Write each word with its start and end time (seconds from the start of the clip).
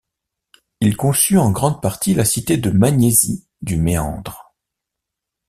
Il 0.79 0.97
conçut 0.97 1.37
en 1.37 1.51
grande 1.51 1.79
partie 1.79 2.15
la 2.15 2.25
cité 2.25 2.57
de 2.57 2.71
Magnésie 2.71 3.47
du 3.61 3.77
Méandre. 3.77 4.55